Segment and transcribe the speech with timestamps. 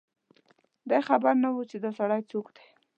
[0.89, 2.65] دی خبر نه و چي دا سړی څوک دی